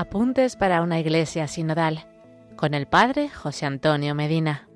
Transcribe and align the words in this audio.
Apuntes 0.00 0.56
para 0.56 0.80
una 0.80 0.98
iglesia 0.98 1.46
sinodal 1.46 2.06
con 2.56 2.72
el 2.72 2.86
Padre 2.86 3.28
José 3.28 3.66
Antonio 3.66 4.14
Medina. 4.14 4.66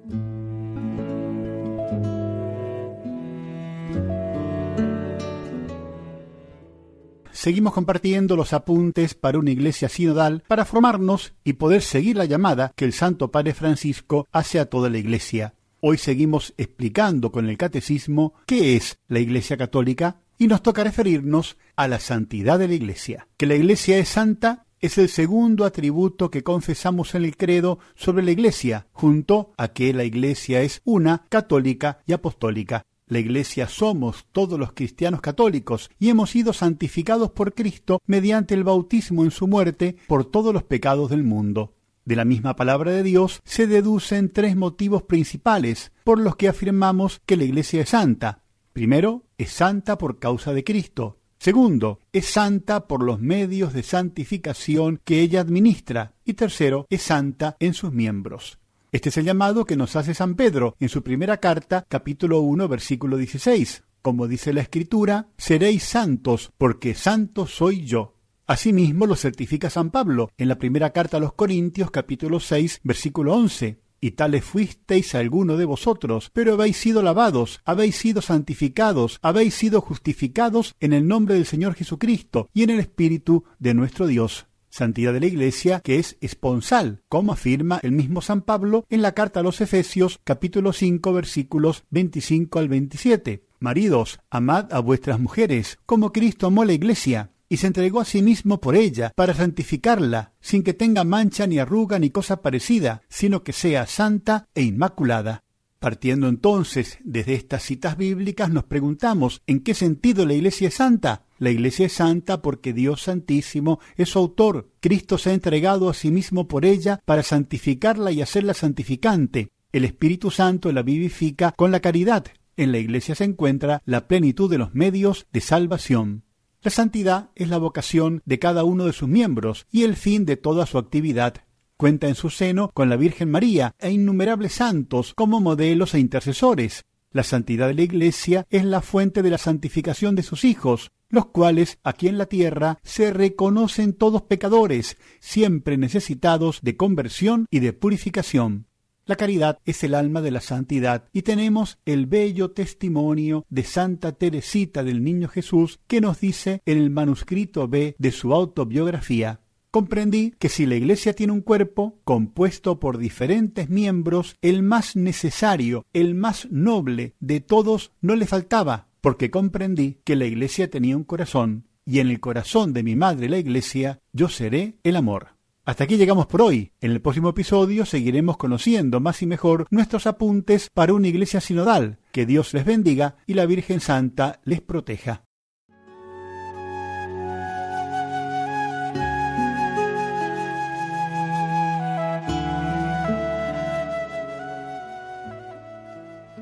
Seguimos 7.33 7.73
compartiendo 7.73 8.37
los 8.37 8.53
apuntes 8.53 9.15
para 9.15 9.39
una 9.39 9.51
iglesia 9.51 9.89
sinodal 9.89 10.43
para 10.47 10.67
formarnos 10.67 11.33
y 11.43 11.55
poder 11.55 11.81
seguir 11.81 12.19
la 12.19 12.27
llamada 12.27 12.75
que 12.77 12.85
el 12.85 12.93
Santo 12.93 13.31
Padre 13.31 13.55
Francisco 13.55 14.29
hace 14.31 14.61
a 14.61 14.67
toda 14.67 14.91
la 14.91 14.99
iglesia. 14.99 15.55
Hoy 15.81 15.97
seguimos 15.97 16.53
explicando 16.59 17.33
con 17.33 17.49
el 17.49 17.57
catecismo 17.57 18.35
qué 18.45 18.77
es 18.77 18.99
la 19.09 19.21
Iglesia 19.21 19.57
Católica 19.57 20.21
y 20.37 20.49
nos 20.49 20.63
toca 20.63 20.85
referirnos 20.85 21.57
a 21.77 21.89
la 21.89 21.99
santidad 21.99 22.59
de 22.59 22.69
la 22.69 22.75
Iglesia. 22.75 23.27
Que 23.39 23.47
la 23.47 23.55
Iglesia 23.55 23.97
es 23.97 24.11
santa 24.11 24.65
es 24.85 24.99
el 24.99 25.09
segundo 25.09 25.65
atributo 25.65 26.31
que 26.31 26.43
confesamos 26.43 27.15
en 27.15 27.25
el 27.25 27.39
credo 27.39 27.79
sobre 27.95 28.23
la 28.23 28.33
Iglesia, 28.33 28.87
junto 28.93 29.55
a 29.57 29.69
que 29.69 29.95
la 29.95 30.05
Iglesia 30.05 30.61
es 30.61 30.83
una, 30.85 31.25
católica 31.31 32.03
y 32.07 32.13
apostólica. 32.13 32.85
La 33.07 33.19
Iglesia 33.19 33.67
somos 33.67 34.27
todos 34.31 34.59
los 34.59 34.73
cristianos 34.73 35.23
católicos 35.23 35.91
y 35.99 36.11
hemos 36.11 36.29
sido 36.29 36.53
santificados 36.53 37.31
por 37.31 37.55
Cristo 37.55 38.03
mediante 38.05 38.53
el 38.53 38.63
bautismo 38.63 39.25
en 39.25 39.31
su 39.31 39.49
muerte 39.49 39.97
por 40.07 40.27
todos 40.27 40.53
los 40.53 40.65
pecados 40.65 41.09
del 41.09 41.25
mundo. 41.25 41.73
De 42.05 42.15
la 42.17 42.27
misma 42.27 42.55
palabra 42.55 42.91
de 42.91 43.03
Dios 43.03 43.41
se 43.43 43.67
deducen 43.67 44.29
tres 44.29 44.55
motivos 44.55 45.03
principales 45.05 45.93
por 46.05 46.21
los 46.21 46.37
que 46.37 46.49
afirmamos 46.49 47.23
que 47.25 47.39
la 47.39 47.45
Iglesia 47.45 47.81
es 47.81 47.89
santa. 47.89 48.43
Primero, 48.75 49.23
es 49.39 49.49
santa 49.51 49.97
por 49.97 50.19
causa 50.19 50.53
de 50.53 50.63
Cristo. 50.63 51.21
Segundo, 51.39 52.01
es 52.13 52.27
santa 52.27 52.87
por 52.87 53.03
los 53.03 53.21
medios 53.21 53.73
de 53.73 53.83
santificación 53.83 55.01
que 55.05 55.21
ella 55.21 55.41
administra. 55.41 56.15
Y 56.25 56.35
tercero, 56.35 56.87
es 56.91 57.03
santa 57.03 57.57
en 57.61 57.75
sus 57.75 57.93
miembros. 57.93 58.59
Este 58.93 59.09
es 59.09 59.17
el 59.17 59.25
llamado 59.25 59.65
que 59.65 59.77
nos 59.77 59.97
hace 59.97 60.15
San 60.15 60.37
Pedro 60.37 60.77
en 60.81 60.89
su 60.89 61.03
primera 61.03 61.39
carta, 61.39 61.85
capítulo 61.89 62.41
1, 62.41 62.69
versículo 62.69 63.17
16. 63.17 63.85
Como 64.03 64.29
dice 64.29 64.53
la 64.53 64.61
Escritura, 64.61 65.29
seréis 65.37 65.83
santos, 65.83 66.53
porque 66.59 66.95
santo 66.95 67.47
soy 67.47 67.85
yo. 67.85 68.15
Asimismo 68.47 69.07
lo 69.07 69.17
certifica 69.17 69.71
San 69.71 69.91
Pablo 69.91 70.31
en 70.37 70.49
la 70.49 70.59
primera 70.59 70.91
carta 70.91 71.17
a 71.17 71.21
los 71.21 71.33
Corintios, 71.33 71.91
capítulo 71.91 72.41
6, 72.41 72.81
versículo 72.85 73.35
11 73.35 73.84
y 74.05 74.11
tales 74.11 74.45
fuisteis 74.45 75.15
alguno 75.15 75.57
de 75.57 75.65
vosotros, 75.65 76.31
pero 76.35 76.53
habéis 76.53 76.77
sido 76.77 77.03
lavados, 77.03 77.63
habéis 77.65 77.97
sido 77.97 78.21
santificados, 78.21 79.19
habéis 79.23 79.55
sido 79.55 79.81
justificados 79.81 80.77
en 80.81 80.93
el 80.93 81.09
nombre 81.09 81.37
del 81.37 81.47
Señor 81.47 81.73
Jesucristo 81.73 82.51
y 82.53 82.65
en 82.65 82.71
el 82.71 82.81
Espíritu 82.81 83.45
de 83.59 83.73
nuestro 83.73 84.07
Dios. 84.07 84.45
Santidad 84.69 85.15
de 85.15 85.21
la 85.21 85.27
Iglesia 85.27 85.81
que 85.81 85.99
es 85.99 86.19
esponsal, 86.21 87.01
como 87.09 87.33
afirma 87.33 87.81
el 87.83 87.93
mismo 87.93 88.21
San 88.21 88.43
Pablo 88.43 88.85
en 88.91 89.01
la 89.01 89.13
carta 89.13 89.41
a 89.41 89.43
los 89.43 89.63
Efesios 89.63 90.21
capítulo 90.23 90.75
5 90.75 91.11
versículos 91.15 91.85
25 91.89 92.59
al 92.59 92.69
27. 92.69 93.47
Maridos, 93.59 94.21
amad 94.29 94.71
a 94.75 94.81
vuestras 94.81 95.19
mujeres, 95.19 95.79
como 95.87 96.13
Cristo 96.13 96.47
amó 96.47 96.67
la 96.67 96.75
Iglesia 96.75 97.31
y 97.55 97.57
se 97.57 97.69
entregó 97.69 98.01
a 98.01 98.05
sí 98.05 98.21
mismo 98.21 98.61
por 98.61 98.75
ella, 98.75 99.13
para 99.15 99.33
santificarla, 99.33 100.33
sin 100.41 100.65
que 100.65 100.75
tenga 100.75 101.05
mancha 101.05 101.47
ni 101.47 101.61
arruga 101.61 102.01
ni 102.01 102.11
cosa 102.11 102.43
parecida, 102.43 103.03
sino 103.09 103.45
que 103.45 103.53
sea 103.53 103.87
santa 103.87 104.49
e 104.57 104.63
inmaculada. 104.63 105.45
Partiendo 105.79 106.27
entonces 106.27 106.99
desde 107.05 107.35
estas 107.35 107.63
citas 107.63 107.97
bíblicas 107.97 108.51
nos 108.51 108.65
preguntamos 108.65 109.41
¿en 109.47 109.61
qué 109.61 109.75
sentido 109.75 110.27
la 110.27 110.35
Iglesia 110.35 110.67
es 110.67 110.75
santa? 110.75 111.27
La 111.39 111.51
Iglesia 111.51 111.87
es 111.87 111.93
santa 111.93 112.43
porque 112.43 112.73
Dios 112.73 113.03
Santísimo 113.03 113.79
es 113.97 114.09
su 114.09 114.19
autor. 114.19 114.73
Cristo 114.81 115.17
se 115.17 115.31
ha 115.31 115.35
entregado 115.35 115.89
a 115.89 115.95
sí 115.95 116.11
mismo 116.11 116.49
por 116.49 116.65
ella 116.65 117.01
para 117.05 117.23
santificarla 117.23 118.11
y 118.11 118.21
hacerla 118.21 118.55
santificante. 118.55 119.51
El 119.71 119.85
Espíritu 119.85 120.33
Santo 120.33 120.73
la 120.73 120.83
vivifica 120.83 121.53
con 121.53 121.71
la 121.71 121.79
caridad. 121.79 122.25
En 122.57 122.73
la 122.73 122.79
Iglesia 122.79 123.15
se 123.15 123.23
encuentra 123.23 123.81
la 123.85 124.09
plenitud 124.09 124.51
de 124.51 124.59
los 124.59 124.75
medios 124.75 125.29
de 125.33 125.41
salvación. 125.41 126.25
La 126.65 126.71
santidad 126.71 127.29
es 127.35 127.51
la 127.51 127.59
vocación 127.59 128.23
de 128.25 128.39
cada 128.39 128.65
uno 128.65 128.87
de 128.87 128.95
sus 128.95 129.07
miembros 129.07 129.67
y 129.71 129.83
el 129.83 129.97
fin 129.97 130.25
de 130.25 130.39
toda 130.39 130.65
su 130.65 130.79
actividad. 130.79 131.45
Cuenta 131.77 132.09
en 132.09 132.15
su 132.15 132.31
seno 132.31 132.71
con 132.73 132.89
la 132.89 132.97
Virgen 132.97 133.31
María 133.31 133.75
e 133.79 133.91
innumerables 133.91 134.55
santos 134.55 135.13
como 135.15 135.43
modelos 135.43 135.93
e 135.93 135.99
intercesores. 135.99 136.87
La 137.11 137.23
santidad 137.23 137.67
de 137.67 137.75
la 137.75 137.83
Iglesia 137.83 138.47
es 138.49 138.65
la 138.65 138.81
fuente 138.81 139.23
de 139.23 139.29
la 139.29 139.37
santificación 139.37 140.15
de 140.15 140.23
sus 140.23 140.43
hijos, 140.45 140.91
los 141.11 141.27
cuales 141.27 141.81
aquí 141.85 142.09
en 142.09 142.17
la 142.17 142.25
tierra 142.25 142.79
se 142.83 143.13
reconocen 143.13 143.93
todos 143.93 144.23
pecadores, 144.23 144.97
siempre 145.21 145.77
necesitados 145.77 146.61
de 146.63 146.79
conversión 146.79 147.45
y 147.51 147.61
de 147.61 147.75
purificación. 147.75 148.69
La 149.07 149.17
caridad 149.17 149.59
es 149.67 149.85
el 149.85 149.95
alma 149.95 150.23
de 150.23 150.31
la 150.31 150.41
santidad 150.41 151.05
y 151.13 151.23
tenemos 151.23 151.79
el 151.85 152.07
bello 152.07 152.53
testimonio 152.53 153.45
de 153.51 153.63
Santa 153.65 154.13
Teresita 154.13 154.83
del 154.83 155.05
Niño 155.05 155.29
Jesús 155.29 155.79
que 155.87 156.01
nos 156.01 156.21
dice 156.21 156.63
en 156.65 156.79
el 156.79 156.91
manuscrito 156.91 157.69
B 157.69 157.97
de 157.99 158.13
su 158.13 158.33
autobiografía 158.33 159.41
comprendí 159.75 160.33
que 160.39 160.49
si 160.49 160.67
la 160.67 160.77
Iglesia 160.77 161.15
tiene 161.15 161.33
un 161.33 161.41
cuerpo 161.41 161.99
compuesto 162.05 162.79
por 162.79 162.97
diferentes 162.97 163.69
miembros, 163.69 164.37
el 164.41 164.63
más 164.63 164.95
necesario, 164.95 165.85
el 165.93 166.15
más 166.15 166.47
noble 166.53 167.17
de 167.19 167.41
todos 167.41 167.91
no 168.01 168.15
le 168.15 168.29
faltaba, 168.29 168.87
porque 169.01 169.33
comprendí 169.33 169.99
que 170.05 170.15
la 170.15 170.27
Iglesia 170.27 170.71
tenía 170.71 170.97
un 170.97 171.03
corazón, 171.03 171.67
y 171.85 171.99
en 171.99 172.09
el 172.09 172.21
corazón 172.21 172.73
de 172.73 172.85
mi 172.85 172.95
madre 172.95 173.29
la 173.29 173.39
Iglesia 173.39 173.99
yo 174.13 174.29
seré 174.29 174.77
el 174.85 174.95
amor. 174.95 175.34
Hasta 175.67 175.85
aquí 175.85 175.97
llegamos 175.97 176.27
por 176.27 176.43
hoy. 176.43 176.73
En 176.81 176.91
el 176.91 177.01
próximo 177.01 177.31
episodio 177.31 177.87
seguiremos 177.87 178.37
conociendo 178.37 179.01
más 179.01 179.23
y 179.23 179.27
mejor 179.27 179.67
nuestros 179.71 180.07
apuntes 180.07 180.69
para 180.69 180.93
una 180.93 181.09
iglesia 181.09 181.41
sinodal. 181.41 181.99
Que 182.13 182.27
Dios 182.27 182.53
les 182.53 182.67
bendiga 182.67 183.17
y 183.27 183.33
la 183.33 183.47
Virgen 183.47 183.81
Santa 183.81 184.41
les 184.45 184.61
proteja. 184.61 185.25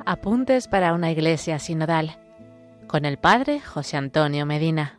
Apuntes 0.04 0.66
para 0.66 0.94
una 0.94 1.12
iglesia 1.12 1.60
sinodal 1.60 2.18
con 2.88 3.04
el 3.04 3.18
Padre 3.18 3.60
José 3.60 3.96
Antonio 3.96 4.44
Medina. 4.44 4.98